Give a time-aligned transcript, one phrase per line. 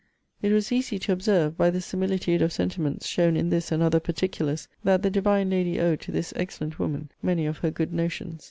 [0.41, 3.99] It was easy to observe, by the similitude of sentiments shown in this and other
[3.99, 8.39] particulars, that the divine lady owed to this excellent woman many of her good notions.